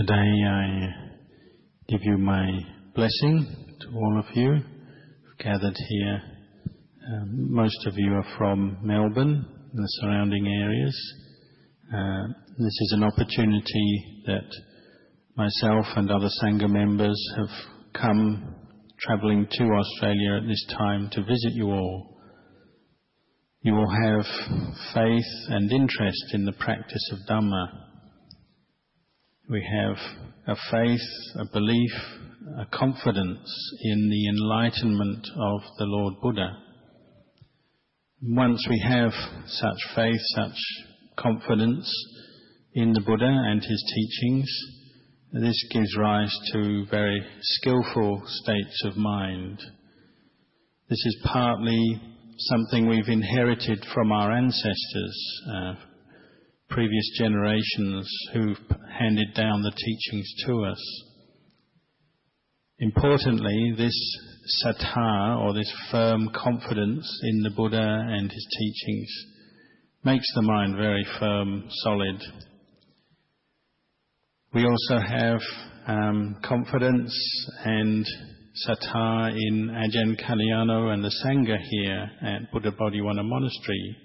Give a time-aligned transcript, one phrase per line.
[0.00, 0.14] Today
[0.48, 0.94] I
[1.86, 2.48] give you my
[2.94, 3.46] blessing
[3.80, 6.22] to all of you who've gathered here.
[7.06, 11.14] Um, most of you are from Melbourne and the surrounding areas.
[11.94, 14.48] Uh, this is an opportunity that
[15.36, 18.54] myself and other Sangha members have come
[19.00, 22.16] travelling to Australia at this time to visit you all.
[23.60, 24.24] You will have
[24.94, 27.89] faith and interest in the practice of Dhamma.
[29.50, 29.96] We have
[30.46, 31.90] a faith, a belief,
[32.60, 36.56] a confidence in the enlightenment of the Lord Buddha.
[38.22, 39.10] Once we have
[39.46, 40.56] such faith, such
[41.18, 41.92] confidence
[42.74, 44.48] in the Buddha and his teachings,
[45.32, 49.58] this gives rise to very skillful states of mind.
[50.88, 52.00] This is partly
[52.38, 55.74] something we've inherited from our ancestors, uh,
[56.70, 61.02] previous generations who've handed down the teachings to us.
[62.78, 63.94] Importantly, this
[64.64, 69.10] saddha, or this firm confidence in the Buddha and his teachings,
[70.04, 72.22] makes the mind very firm, solid,
[74.52, 75.40] we also have
[75.86, 77.14] um, confidence
[77.64, 78.04] and
[78.66, 83.96] saddha in Ajahn Kalyano and the Sangha here at Buddha Bodhivana Monastery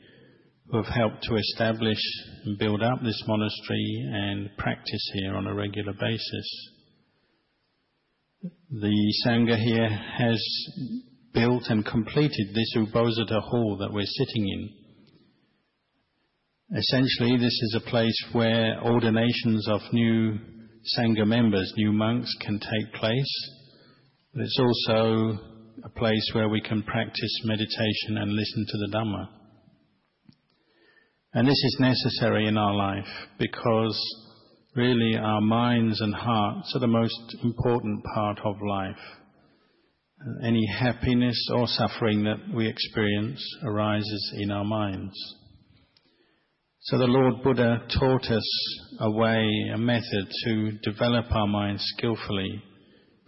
[0.69, 1.99] who have helped to establish
[2.45, 6.71] and build up this monastery and practice here on a regular basis.
[8.71, 10.43] The Sangha here has
[11.33, 14.69] built and completed this Uposatha hall that we're sitting in.
[16.77, 20.39] Essentially, this is a place where ordinations of new
[20.97, 23.49] Sangha members, new monks, can take place.
[24.33, 25.39] But it's also
[25.83, 29.44] a place where we can practice meditation and listen to the Dhamma.
[31.35, 33.99] And this is necessary in our life because
[34.73, 38.95] really our minds and hearts are the most important part of life.
[40.41, 45.13] Any happiness or suffering that we experience arises in our minds.
[46.83, 52.63] So the Lord Buddha taught us a way, a method to develop our minds skillfully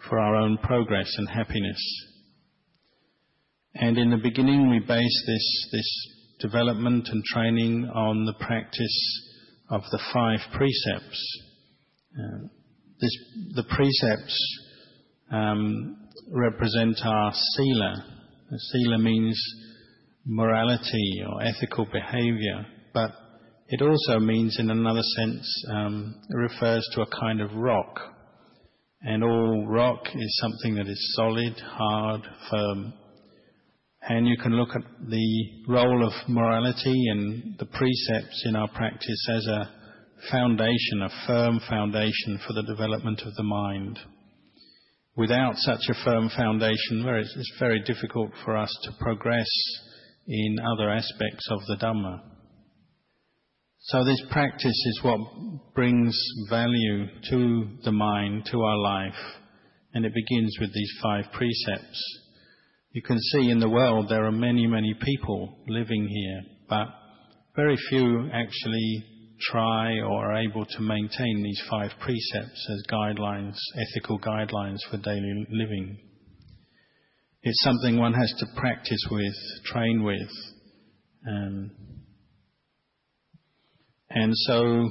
[0.07, 2.07] for our own progress and happiness.
[3.75, 9.29] And in the beginning we base this, this development and training on the practice
[9.69, 11.41] of the five precepts.
[12.17, 12.47] Uh,
[12.99, 13.17] this,
[13.55, 14.59] the precepts
[15.31, 18.05] um, represent our sila.
[18.71, 19.39] Sila means
[20.25, 23.11] morality or ethical behavior, but
[23.69, 27.99] it also means, in another sense, um, it refers to a kind of rock.
[29.01, 32.93] And all rock is something that is solid, hard, firm.
[34.09, 39.27] And you can look at the role of morality and the precepts in our practice
[39.29, 39.69] as a
[40.31, 43.99] foundation, a firm foundation for the development of the mind.
[45.17, 49.49] Without such a firm foundation, it's very difficult for us to progress
[50.27, 52.21] in other aspects of the Dhamma.
[53.79, 55.19] So this practice is what
[55.73, 56.17] brings
[56.49, 59.19] value to the mind, to our life,
[59.93, 62.26] and it begins with these five precepts.
[62.97, 66.87] You can see in the world there are many, many people living here, but
[67.55, 69.05] very few actually
[69.39, 75.45] try or are able to maintain these five precepts as guidelines, ethical guidelines for daily
[75.51, 75.99] living.
[77.43, 79.35] It's something one has to practice with,
[79.65, 80.31] train with,
[81.29, 81.71] um,
[84.09, 84.89] and so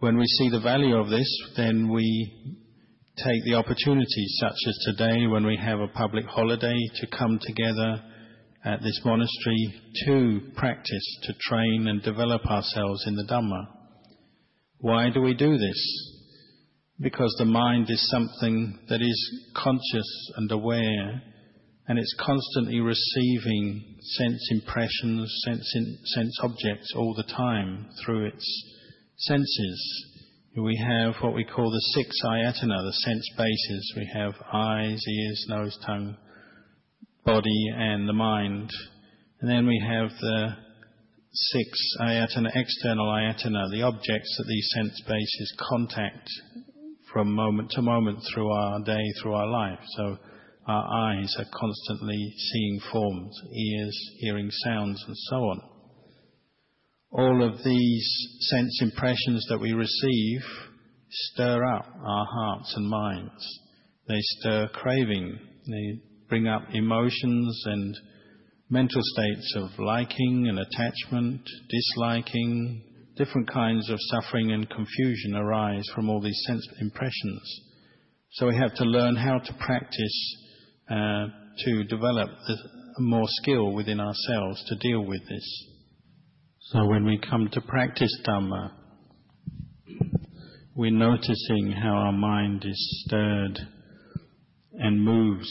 [0.00, 2.56] when we see the value of this, then we
[3.24, 8.02] take the opportunity, such as today when we have a public holiday, to come together
[8.64, 13.68] at this monastery to practice, to train and develop ourselves in the Dhamma.
[14.78, 16.12] Why do we do this?
[17.00, 21.22] Because the mind is something that is conscious and aware
[21.88, 28.64] and it's constantly receiving sense impressions, sense, in, sense objects all the time through its
[29.18, 30.06] senses.
[30.58, 33.92] We have what we call the six ayatana, the sense bases.
[33.94, 36.16] We have eyes, ears, nose, tongue,
[37.26, 38.70] body, and the mind.
[39.42, 40.56] And then we have the
[41.30, 41.68] six
[42.00, 46.26] ayatana, external ayatana, the objects that these sense bases contact
[47.12, 49.80] from moment to moment through our day, through our life.
[49.98, 50.16] So
[50.66, 55.60] our eyes are constantly seeing forms, ears hearing sounds, and so on.
[57.12, 60.40] All of these sense impressions that we receive
[61.10, 63.60] stir up our hearts and minds.
[64.08, 65.38] They stir craving.
[65.66, 67.94] They bring up emotions and
[68.70, 72.82] mental states of liking and attachment, disliking,
[73.16, 77.60] different kinds of suffering and confusion arise from all these sense impressions.
[78.32, 80.36] So we have to learn how to practice
[80.90, 81.26] uh,
[81.64, 82.56] to develop the,
[82.98, 85.75] more skill within ourselves to deal with this.
[86.72, 88.72] So when we come to practice Dhamma,
[90.74, 93.56] we're noticing how our mind is stirred
[94.72, 95.48] and moves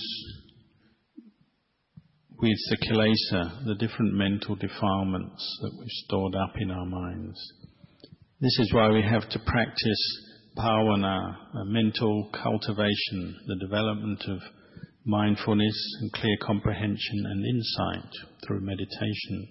[2.37, 7.39] with the kilesa, the different mental defilements that we've stored up in our minds.
[8.41, 10.21] This is why we have to practice
[10.57, 11.33] bhavana,
[11.67, 14.39] mental cultivation, the development of
[15.05, 18.11] mindfulness and clear comprehension and insight
[18.45, 19.47] through meditation.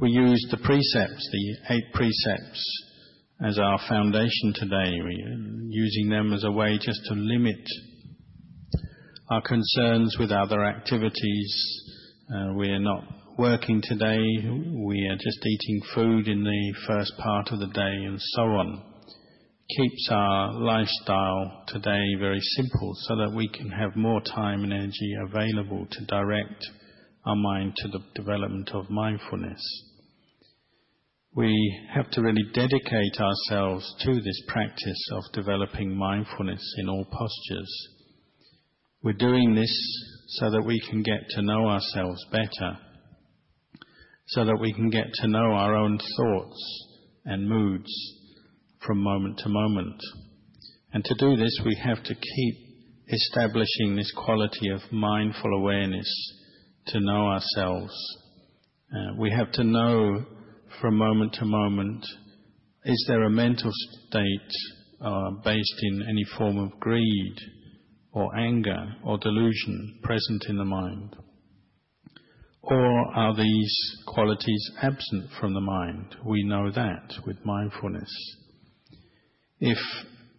[0.00, 2.84] We use the precepts, the eight precepts,
[3.46, 4.90] as our foundation today.
[4.90, 7.64] We're using them as a way just to limit
[9.30, 11.82] our concerns with other activities.
[12.28, 13.04] Uh, we are not
[13.38, 14.18] working today.
[14.84, 18.82] We are just eating food in the first part of the day and so on.
[19.76, 25.14] Keeps our lifestyle today very simple so that we can have more time and energy
[25.24, 26.66] available to direct
[27.26, 29.60] our mind to the development of mindfulness.
[31.34, 37.88] We have to really dedicate ourselves to this practice of developing mindfulness in all postures.
[39.02, 39.74] We're doing this
[40.38, 42.78] so that we can get to know ourselves better,
[44.28, 46.86] so that we can get to know our own thoughts
[47.24, 47.90] and moods
[48.86, 50.00] from moment to moment.
[50.92, 52.54] And to do this, we have to keep
[53.08, 56.08] establishing this quality of mindful awareness
[56.88, 57.94] to know ourselves.
[58.94, 60.24] Uh, we have to know
[60.80, 62.04] from moment to moment,
[62.84, 63.70] is there a mental
[64.08, 64.50] state
[65.00, 67.36] uh, based in any form of greed,
[68.12, 71.16] or anger or delusion present in the mind?
[72.62, 73.76] Or are these
[74.06, 76.16] qualities absent from the mind?
[76.24, 78.10] We know that with mindfulness.
[79.60, 79.78] If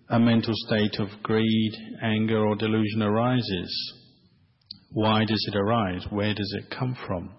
[0.09, 3.93] a mental state of greed, anger or delusion arises,
[4.95, 6.05] why does it arise?
[6.09, 7.29] Where does it come from?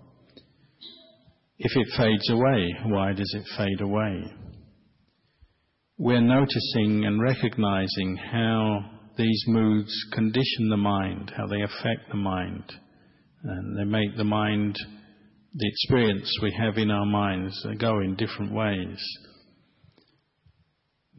[1.57, 4.25] If it fades away, why does it fade away?
[5.97, 8.81] We're noticing and recognizing how
[9.17, 12.65] these moods condition the mind, how they affect the mind.
[13.43, 14.77] And they make the mind,
[15.55, 19.03] the experience we have in our minds, go in different ways.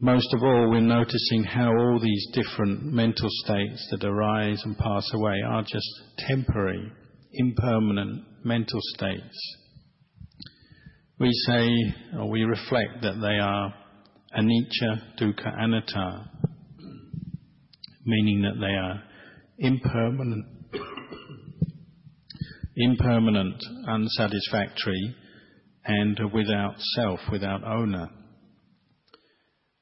[0.00, 5.10] Most of all, we're noticing how all these different mental states that arise and pass
[5.12, 6.92] away are just temporary,
[7.32, 9.56] impermanent mental states.
[11.18, 11.68] We say,
[12.16, 13.74] or we reflect that they are
[14.38, 16.30] anicca, dukkha, anatta,
[18.04, 19.02] meaning that they are
[19.58, 20.46] impermanent,
[22.76, 25.16] impermanent, unsatisfactory,
[25.86, 28.10] and without self, without owner.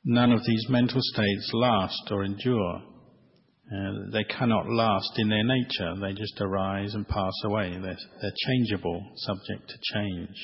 [0.06, 2.82] None of these mental states last or endure.
[3.70, 5.94] Uh, they cannot last in their nature.
[6.00, 7.72] They just arise and pass away.
[7.72, 10.36] They're, they're changeable, subject to change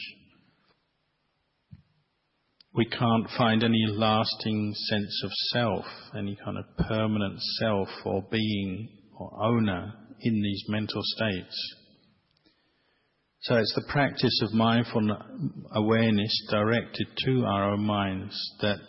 [2.74, 5.84] we can't find any lasting sense of self,
[6.16, 8.88] any kind of permanent self or being
[9.18, 11.74] or owner in these mental states.
[13.42, 15.06] So it's the practice of mindful
[15.74, 18.80] awareness directed to our own minds that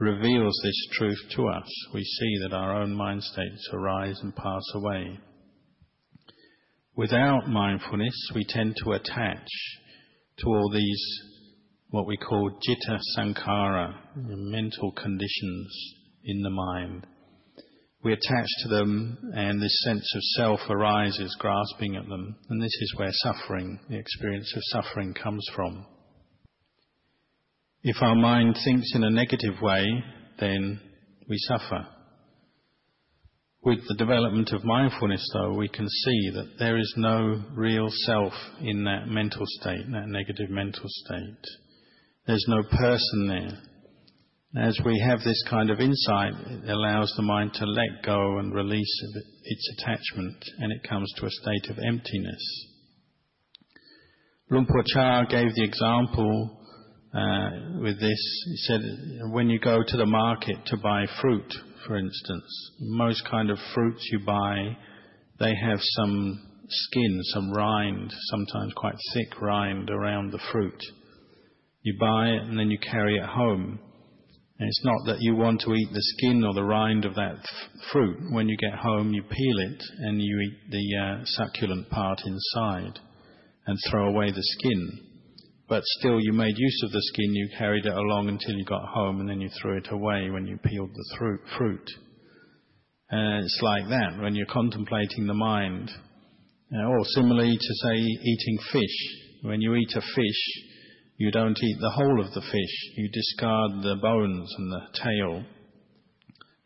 [0.00, 1.70] reveals this truth to us.
[1.92, 5.20] We see that our own mind states arise and pass away.
[6.96, 9.46] Without mindfulness, we tend to attach
[10.38, 11.02] to all these
[11.90, 17.06] what we call citta sankhara, mental conditions in the mind.
[18.02, 22.36] We attach to them and this sense of self arises grasping at them.
[22.48, 25.84] And this is where suffering, the experience of suffering comes from.
[27.82, 29.86] If our mind thinks in a negative way,
[30.38, 30.80] then
[31.28, 31.86] we suffer.
[33.62, 38.34] With the development of mindfulness though, we can see that there is no real self
[38.60, 41.44] in that mental state, that negative mental state.
[42.26, 44.62] There's no person there.
[44.62, 48.52] As we have this kind of insight, it allows the mind to let go and
[48.52, 49.02] release
[49.44, 52.66] its attachment, and it comes to a state of emptiness.
[54.50, 56.59] Luang Por Chah gave the example
[57.80, 58.44] with this.
[58.46, 58.80] He said,
[59.30, 61.52] when you go to the market to buy fruit,
[61.86, 64.76] for instance, most kind of fruits you buy,
[65.38, 70.80] they have some skin, some rind, sometimes quite thick rind around the fruit.
[71.82, 73.78] You buy it and then you carry it home.
[74.58, 77.36] And it's not that you want to eat the skin or the rind of that
[77.36, 78.18] f- fruit.
[78.30, 82.98] When you get home, you peel it and you eat the uh, succulent part inside
[83.66, 85.09] and throw away the skin.
[85.70, 88.84] But still you made use of the skin, you carried it along until you got
[88.88, 91.16] home and then you threw it away when you peeled the
[91.56, 91.88] fruit.
[93.12, 95.88] Uh, it's like that when you're contemplating the mind.
[96.74, 99.42] Uh, or similarly to say eating fish.
[99.42, 100.64] When you eat a fish,
[101.18, 102.96] you don't eat the whole of the fish.
[102.96, 105.44] You discard the bones and the tail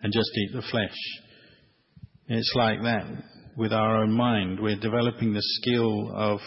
[0.00, 0.96] and just eat the flesh.
[2.28, 3.06] It's like that
[3.54, 4.60] with our own mind.
[4.60, 6.40] We're developing the skill of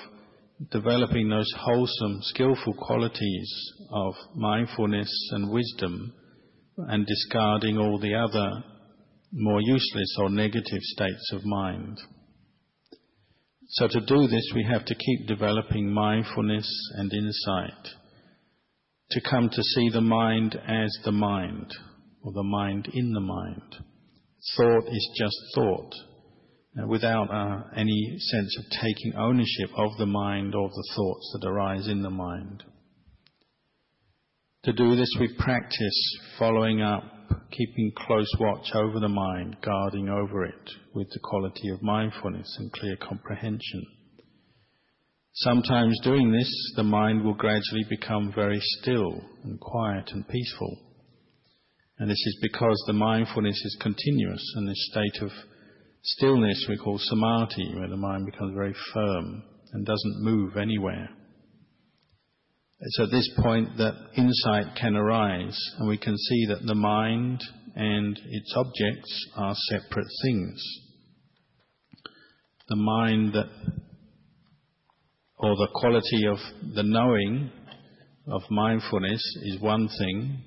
[0.72, 6.14] developing those wholesome, skillful qualities of mindfulness and wisdom
[6.78, 8.64] and discarding all the other
[9.32, 11.98] more useless or negative states of mind.
[13.70, 17.88] So to do this, we have to keep developing mindfulness and insight,
[19.12, 21.74] to come to see the mind as the mind,
[22.24, 23.76] or the mind in the mind.
[24.56, 25.94] Thought is just thought,
[26.86, 31.88] without uh, any sense of taking ownership of the mind or the thoughts that arise
[31.88, 32.64] in the mind.
[34.66, 37.04] To do this, we practice following up,
[37.52, 42.72] keeping close watch over the mind, guarding over it with the quality of mindfulness and
[42.74, 43.86] clear comprehension.
[45.34, 50.78] Sometimes doing this, the mind will gradually become very still and quiet and peaceful.
[52.00, 55.32] And this is because the mindfulness is continuous and this state of
[56.16, 61.10] stillness we call samadhi, where the mind becomes very firm and doesn't move anywhere.
[62.80, 67.44] It's at this point that insight can arise and we can see that the mind
[67.76, 70.64] and its objects are separate things.
[72.70, 73.50] The mind that,
[75.40, 76.38] or the quality of
[76.76, 77.52] the knowing
[78.28, 80.44] of mindfulness is one thing,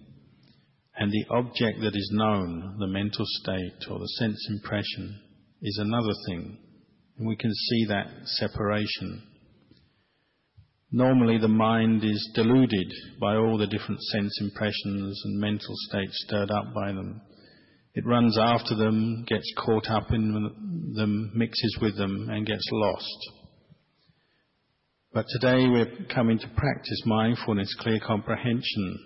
[0.96, 5.18] and the object that is known, the mental state or the sense impression,
[5.62, 6.58] is another thing.
[7.18, 9.22] And we can see that separation.
[10.92, 16.50] Normally the mind is deluded by all the different sense impressions and mental states stirred
[16.50, 17.20] up by them.
[17.94, 23.30] It runs after them, gets caught up in them, mixes with them, and gets lost.
[25.12, 28.98] But today we're coming to practice mindfulness, clear comprehension,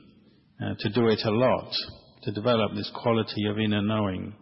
[0.62, 1.72] uh, to do it a lot,
[2.24, 4.34] to develop this quality of inner knowing.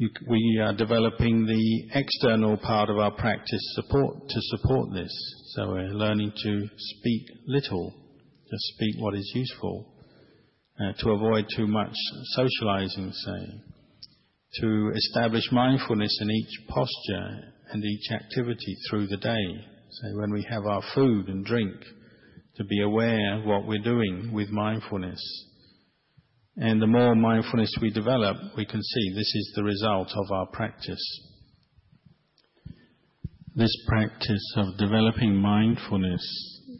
[0.00, 5.10] We are developing the external part of our practice support to support this.
[5.56, 7.92] So we're learning to speak little,
[8.48, 9.92] just speak what is useful,
[10.80, 11.92] uh, to avoid too much
[12.36, 13.60] socializing, say,
[14.60, 17.40] to establish mindfulness in each posture
[17.72, 19.64] and each activity through the day.
[19.90, 21.74] So when we have our food and drink,
[22.54, 25.20] to be aware of what we're doing with mindfulness
[26.60, 30.46] and the more mindfulness we develop, we can see this is the result of our
[30.46, 31.00] practice.
[33.54, 36.22] This practice of developing mindfulness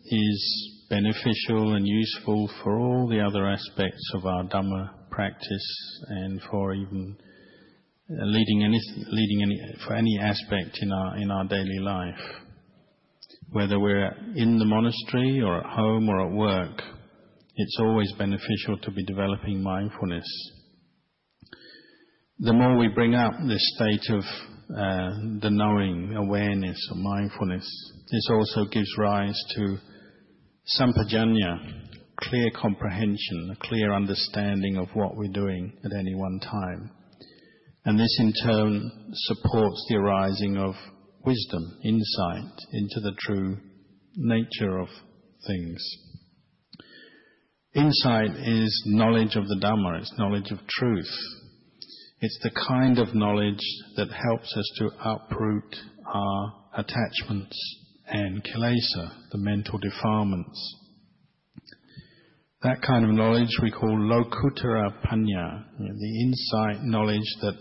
[0.05, 6.75] is beneficial and useful for all the other aspects of our Dhamma practice and for
[6.75, 7.17] even
[8.11, 8.81] uh, leading any,
[9.11, 12.21] leading any, for any aspect in our, in our daily life.
[13.51, 16.83] Whether we're in the monastery or at home or at work,
[17.59, 20.25] it's always beneficial to be developing mindfulness.
[22.39, 25.11] The more we bring up this state of uh,
[25.41, 27.67] the knowing, awareness, or mindfulness,
[28.13, 29.77] this also gives rise to
[30.79, 31.89] sampajanya,
[32.21, 36.93] clear comprehension, a clear understanding of what we're doing at any one time.
[37.87, 40.75] And this in turn supports the arising of
[41.25, 43.57] wisdom, insight into the true
[44.15, 44.89] nature of
[45.45, 46.08] things.
[47.79, 51.09] Insight is knowledge of the Dhamma, it's knowledge of truth.
[52.21, 53.63] It's the kind of knowledge
[53.95, 57.57] that helps us to uproot our attachments
[58.09, 60.77] and kilesa, the mental defilements.
[62.63, 67.59] That kind of knowledge we call lokuttara panya, the insight knowledge that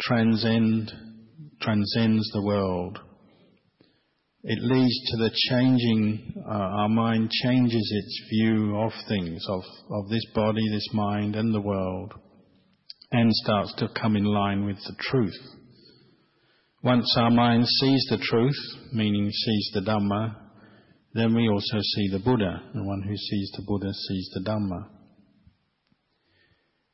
[0.00, 0.90] transcend,
[1.60, 2.98] transcends the world
[4.48, 10.08] it leads to the changing, uh, our mind changes its view of things, of, of
[10.08, 12.14] this body, this mind, and the world,
[13.10, 15.36] and starts to come in line with the truth.
[16.84, 18.54] Once our mind sees the truth,
[18.92, 20.36] meaning sees the Dhamma,
[21.12, 22.70] then we also see the Buddha.
[22.72, 24.90] The one who sees the Buddha sees the Dhamma.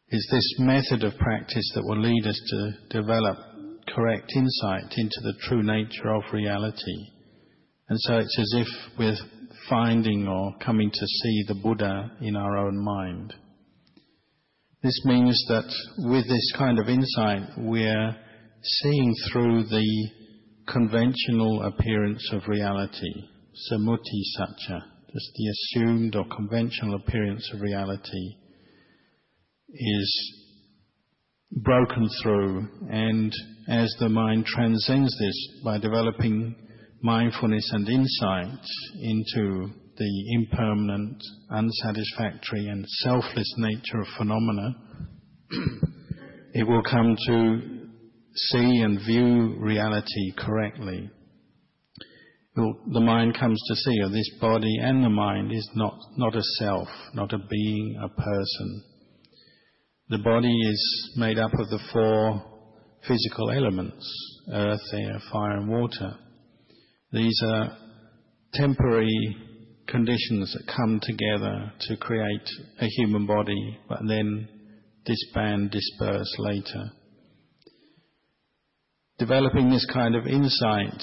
[0.09, 3.37] It's this method of practice that will lead us to develop
[3.95, 7.12] correct insight into the true nature of reality
[7.93, 8.69] and so it's as if
[8.99, 9.17] we're
[9.69, 13.35] finding or coming to see the Buddha in our own mind.
[14.83, 18.17] This means that with this kind of insight, we're
[18.63, 20.09] seeing through the
[20.67, 23.13] conventional appearance of reality.
[23.71, 24.81] samuti satcha,
[25.13, 28.37] just the assumed or conventional appearance of reality,
[29.69, 30.33] is
[31.51, 32.69] broken through.
[32.91, 33.31] And
[33.69, 36.55] as the mind transcends this by developing
[37.03, 38.65] mindfulness and insight
[39.01, 44.75] into the impermanent, unsatisfactory, and selfless nature of phenomena,
[46.55, 47.61] it will come to
[48.35, 51.11] see and view reality correctly.
[52.55, 56.43] The mind comes to see that this body and the mind is not, not a
[56.59, 58.85] self, not a being, a person.
[60.11, 62.45] The body is made up of the four
[63.09, 64.07] physical elements
[64.53, 66.15] earth, air, fire, and water.
[67.13, 67.77] These are
[68.55, 69.37] temporary
[69.87, 72.49] conditions that come together to create
[72.81, 74.49] a human body, but then
[75.05, 76.85] disband, disperse later.
[79.19, 81.03] Developing this kind of insight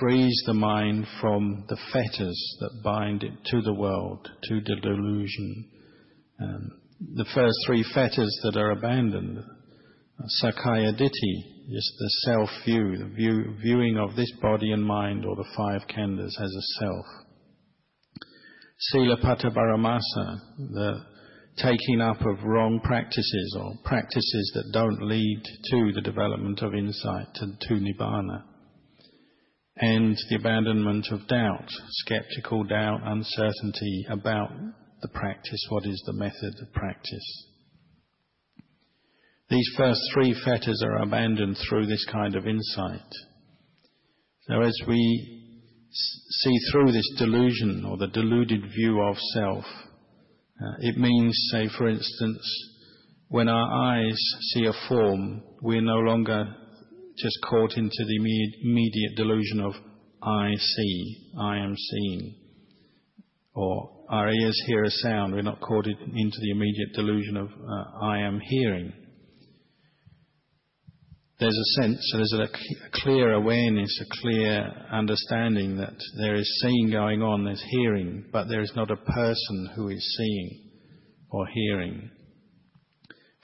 [0.00, 5.70] frees the mind from the fetters that bind it to the world, to the delusion.
[6.40, 6.70] Um,
[7.14, 9.44] the first three fetters that are abandoned,
[10.42, 15.36] Sakkaya Ditthi, just the self view, the view, viewing of this body and mind or
[15.36, 17.06] the five khandhas as a self.
[18.92, 21.04] Silabbata Paramasa, the
[21.56, 27.28] taking up of wrong practices or practices that don't lead to the development of insight
[27.40, 28.42] and to Nibbana.
[29.76, 34.50] And the abandonment of doubt, skeptical doubt, uncertainty about
[35.00, 37.46] the practice, what is the method of practice.
[39.52, 43.12] These first three fetters are abandoned through this kind of insight.
[44.48, 45.52] So as we
[45.90, 51.86] see through this delusion or the deluded view of self, uh, it means, say, for
[51.86, 52.40] instance,
[53.28, 54.18] when our eyes
[54.54, 56.46] see a form, we're no longer
[57.18, 59.74] just caught into the immediate delusion of
[60.22, 62.36] I see, I am seeing.
[63.54, 68.06] Or our ears hear a sound, we're not caught into the immediate delusion of uh,
[68.06, 68.94] I am hearing
[71.42, 76.90] there's a sense, so there's a, clear awareness, a clear understanding that there is seeing
[76.90, 80.70] going on, there's hearing, but there is not a person who is seeing
[81.30, 82.10] or hearing.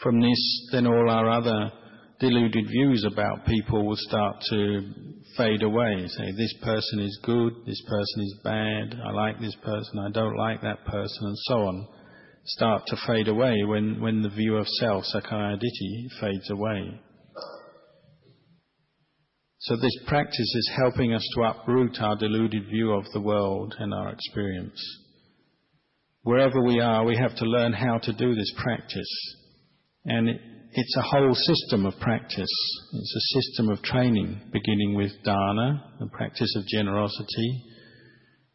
[0.01, 1.73] From this, then all our other
[2.21, 4.81] deluded views about people will start to
[5.37, 6.07] fade away.
[6.07, 10.37] Say, this person is good, this person is bad, I like this person, I don't
[10.37, 11.89] like that person, and so on.
[12.45, 17.01] Start to fade away when, when the view of self, Sakkaya Ditthi, fades away.
[19.61, 23.93] So this practice is helping us to uproot our deluded view of the world and
[23.93, 24.81] our experience.
[26.23, 29.37] Wherever we are, we have to learn how to do this practice.
[30.05, 30.41] And it,
[30.73, 32.81] it's a whole system of practice.
[32.93, 37.65] It's a system of training, beginning with dana, the practice of generosity,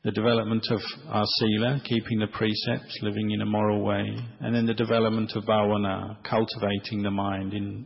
[0.05, 4.05] the development of our sila, keeping the precepts, living in a moral way,
[4.39, 7.85] and then the development of bhavana, cultivating the mind in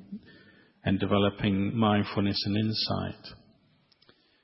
[0.88, 3.36] and developing mindfulness and insight.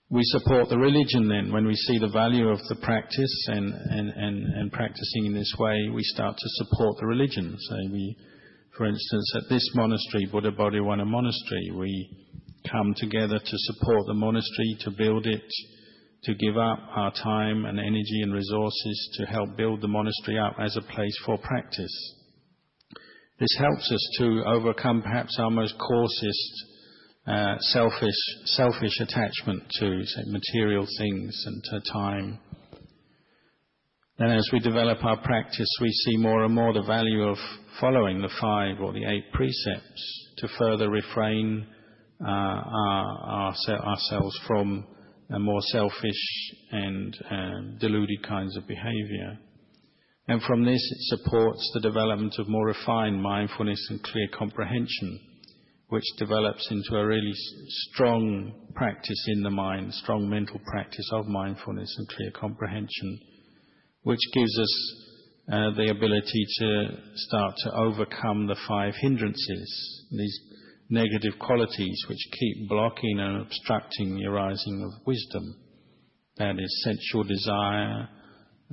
[0.09, 1.53] We support the religion then.
[1.53, 5.55] When we see the value of the practice and, and, and, and practicing in this
[5.57, 7.55] way, we start to support the religion.
[7.57, 8.17] So we,
[8.77, 12.09] for instance, at this monastery, Buddha Bodhivana Monastery, we
[12.69, 15.49] come together to support the monastery, to build it,
[16.25, 20.57] to give up our time and energy and resources to help build the monastery up
[20.59, 22.15] as a place for practice.
[23.39, 26.65] This helps us to overcome perhaps our most coarsest
[27.25, 28.15] uh, selfish,
[28.45, 32.39] selfish attachment to say, material things and to time.
[34.19, 37.37] Then as we develop our practice, we see more and more the value of
[37.79, 41.65] following the five or the eight precepts to further refrain
[42.21, 44.85] uh, our, our, ourselves from
[45.29, 49.39] more selfish and uh, deluded kinds of behavior.
[50.27, 55.19] And from this, it supports the development of more refined mindfulness and clear comprehension,
[55.89, 57.33] which develops into a really
[57.91, 63.19] strong practice in the mind, strong mental practice of mindfulness and clear comprehension,
[64.03, 64.95] which gives us
[65.51, 70.39] uh, the ability to start to overcome the five hindrances, these
[70.89, 75.55] negative qualities which keep blocking and obstructing the arising of wisdom.
[76.37, 78.07] That is sensual desire,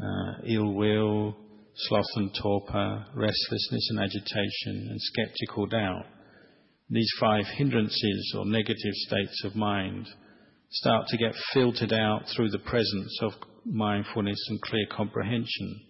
[0.02, 1.36] uh, ill will,
[1.74, 6.06] sloth and torpor, restlessness and agitation, and skeptical doubt.
[6.88, 10.08] These five hindrances or negative states of mind
[10.70, 13.32] start to get filtered out through the presence of
[13.64, 15.80] mindfulness and clear comprehension.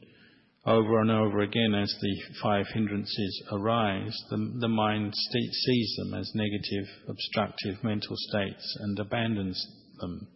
[0.67, 6.31] Over and over again, as the five hindrances arise, the, the mind sees them as
[6.35, 9.67] negative, obstructive mental states and abandons
[10.01, 10.29] them.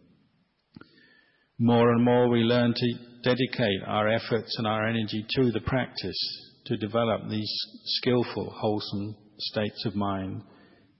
[1.59, 6.17] More and more we learn to dedicate our efforts and our energy to the practice
[6.65, 7.51] to develop these
[7.85, 10.41] skillful, wholesome states of mind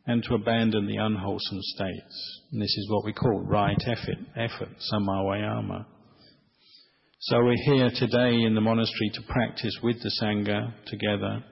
[0.07, 2.41] and to abandon the unwholesome states.
[2.51, 5.85] And this is what we call right effort, effort, samma vayama.
[7.19, 11.43] So we're here today in the monastery to practice with the Sangha together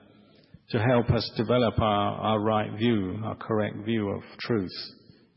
[0.70, 4.70] to help us develop our, our right view, our correct view of truth,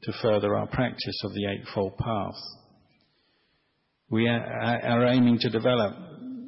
[0.04, 2.36] to further our practice of the Eightfold Path.
[4.10, 5.94] We are, aiming to develop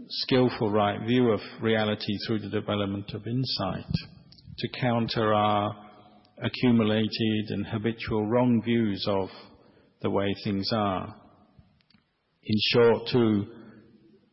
[0.07, 3.91] skillful right view of reality through the development of insight,
[4.59, 5.75] to counter our
[6.41, 9.27] accumulated and habitual wrong views of
[10.01, 11.13] the way things are.
[12.43, 13.45] In short, to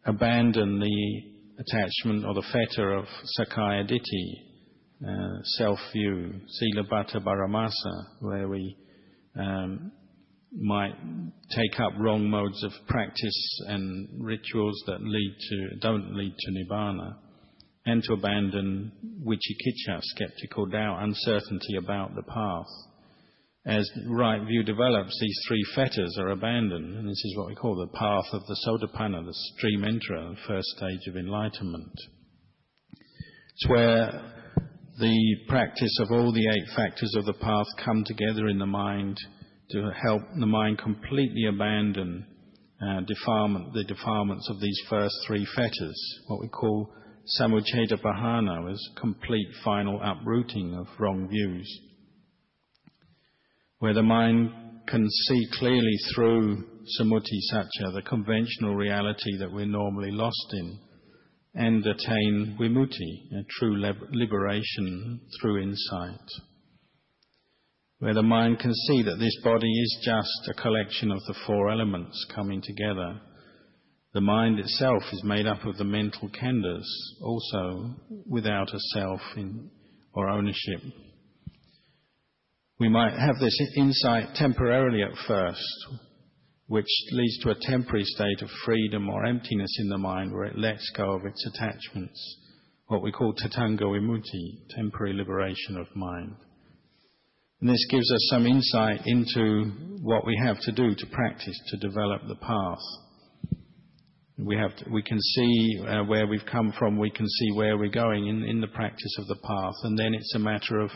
[0.04, 1.22] abandon the
[1.58, 8.76] attachment or the fetter of Sakkaya Ditthi, uh, self-view, Silabbata Paramasa, where we
[9.36, 9.90] um,
[10.52, 10.94] might
[11.50, 17.16] take up wrong modes of practice and rituals that lead to, don't lead to nibbana,
[17.86, 18.92] and to abandon
[19.24, 22.66] vicikiccha, skeptical doubt, uncertainty about the path.
[23.64, 27.74] As right view develops, these three fetters are abandoned, and this is what we call
[27.74, 31.92] the path of the Sotapanna, the stream enterer, the first stage of enlightenment.
[33.54, 34.32] It's where
[35.00, 39.18] the practice of all the eight factors of the path come together in the mind
[39.70, 42.24] to help the mind completely abandon
[42.80, 46.92] uh, defilement, the defilements of these first three fetters, what we call
[47.40, 51.80] samucceda pahana, as complete final uprooting of wrong views,
[53.78, 54.50] where the mind
[54.86, 56.64] can see clearly through
[57.00, 60.78] samuti satcha, the conventional reality that we're normally lost in,
[61.54, 63.80] and attain vimutti, a true
[64.12, 66.28] liberation through insight
[67.98, 71.70] where the mind can see that this body is just a collection of the four
[71.70, 73.20] elements coming together.
[74.12, 76.86] The mind itself is made up of the mental khandhas,
[77.22, 77.94] also
[78.28, 79.70] without a self in,
[80.12, 80.80] or ownership.
[82.78, 85.86] We might have this insight temporarily at first,
[86.66, 90.58] which leads to a temporary state of freedom or emptiness in the mind where it
[90.58, 92.36] lets go of its attachments,
[92.88, 96.36] what we call tatthanga vimutti, temporary liberation of mind.
[97.66, 101.76] And this gives us some insight into what we have to do to practice to
[101.78, 102.78] develop the path.
[104.38, 107.76] We, have to, we can see uh, where we've come from, we can see where
[107.76, 110.92] we're going in, in the practice of the path, and then it's a matter of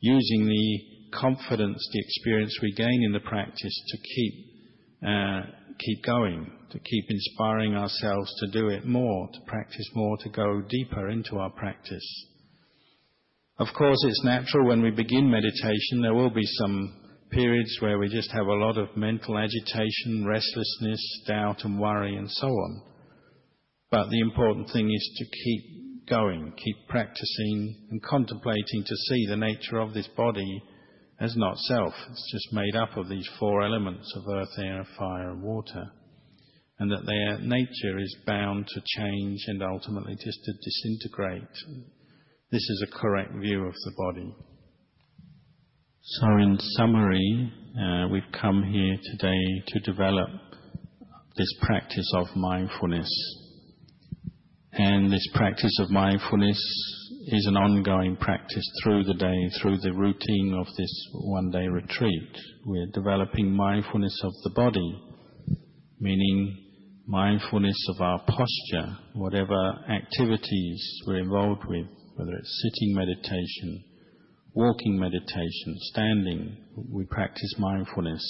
[0.00, 4.34] using the confidence, the experience we gain in the practice to keep,
[5.02, 5.40] uh,
[5.78, 10.60] keep going, to keep inspiring ourselves to do it more, to practice more, to go
[10.68, 12.26] deeper into our practice.
[13.58, 16.94] Of course, it's natural when we begin meditation, there will be some
[17.30, 22.30] periods where we just have a lot of mental agitation, restlessness, doubt and worry and
[22.30, 22.82] so on.
[23.90, 29.36] But the important thing is to keep going, keep practicing and contemplating to see the
[29.36, 30.62] nature of this body
[31.18, 31.94] as not self.
[32.10, 35.84] It's just made up of these four elements of earth, air, fire and water.
[36.78, 41.48] And that their nature is bound to change and ultimately just to disintegrate
[42.52, 44.34] this is a correct view of the body.
[46.02, 50.28] So in summary, uh, we've come here today to develop
[51.36, 53.10] this practice of mindfulness.
[54.72, 56.56] And this practice of mindfulness
[57.26, 62.38] is an ongoing practice through the day, through the routine of this one day retreat.
[62.64, 65.02] We're developing mindfulness of the body,
[65.98, 66.56] meaning
[67.08, 73.84] mindfulness of our posture, whatever activities we're involved with, whether it's sitting meditation,
[74.54, 76.56] walking meditation, standing,
[76.90, 78.22] we practice mindfulness.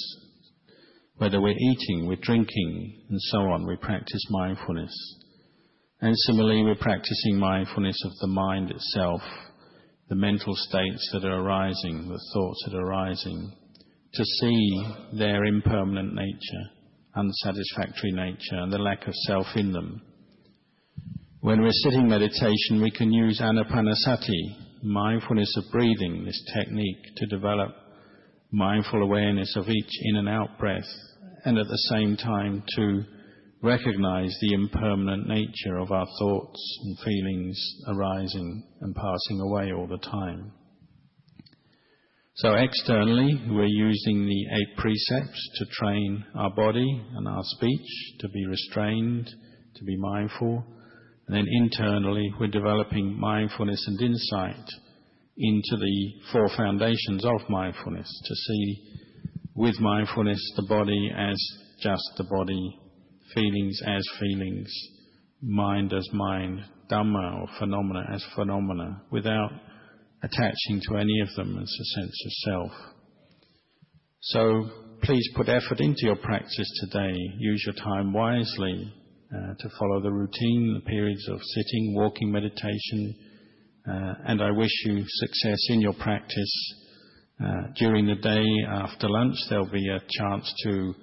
[1.15, 4.93] Whether we're eating, we're drinking, and so on, we practice mindfulness.
[6.01, 9.21] And similarly, we're practicing mindfulness of the mind itself,
[10.09, 13.51] the mental states that are arising, the thoughts that are arising,
[14.13, 14.83] to see
[15.17, 16.65] their impermanent nature,
[17.15, 20.01] unsatisfactory nature, and the lack of self in them.
[21.41, 27.75] When we're sitting meditation, we can use anapanasati, mindfulness of breathing, this technique to develop
[28.51, 30.89] mindful awareness of each in and out breath,
[31.45, 33.03] and at the same time to
[33.61, 39.99] recognize the impermanent nature of our thoughts and feelings arising and passing away all the
[39.99, 40.51] time.
[42.37, 47.87] So externally, we're using the eight precepts to train our body and our speech
[48.21, 49.29] to be restrained,
[49.75, 50.65] to be mindful,
[51.27, 54.65] then internally, we're developing mindfulness and insight
[55.37, 58.83] into the four foundations of mindfulness to see
[59.55, 61.37] with mindfulness the body as
[61.81, 62.79] just the body,
[63.33, 64.71] feelings as feelings,
[65.41, 69.51] mind as mind, Dhamma or phenomena as phenomena, without
[70.23, 72.71] attaching to any of them as a sense of self.
[74.21, 74.69] So
[75.03, 77.15] please put effort into your practice today.
[77.39, 78.93] Use your time wisely
[79.31, 83.15] to follow the routine, the periods of sitting, walking, meditation,
[83.87, 86.73] uh, and I wish you success in your practice.
[87.41, 90.93] Uh, during the day after lunch, there'll be a chance to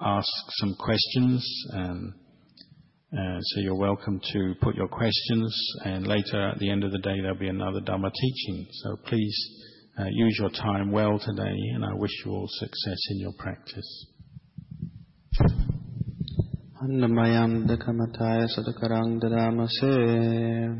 [0.00, 0.28] ask
[0.60, 1.66] some questions.
[1.74, 2.14] Um,
[3.12, 6.98] uh, so you're welcome to put your questions, and later at the end of the
[6.98, 8.66] day there'll be another Dhamma teaching.
[8.70, 9.36] So please
[9.98, 14.06] uh, use your time well today, and I wish you all success in your practice.
[16.78, 20.70] අන්නමයම් දකමතාය සදකරං දරාමසේ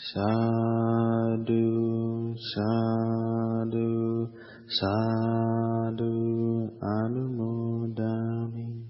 [0.00, 1.64] සාදු
[2.44, 3.88] සාදු
[4.70, 6.12] සාදු
[6.90, 8.85] අනුමෝදාමි